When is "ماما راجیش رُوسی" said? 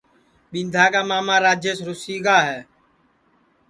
1.09-2.17